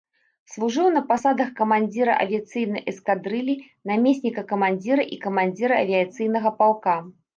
Служыў 0.51 0.87
на 0.93 1.01
пасадах 1.09 1.49
камандзіра 1.59 2.15
авіяцыйнай 2.23 2.81
эскадрыллі, 2.93 3.55
намесніка 3.91 4.41
камандзіра 4.53 5.03
і 5.17 5.21
камандзіра 5.27 5.75
авіяцыйнага 5.87 6.49
палка. 6.65 6.97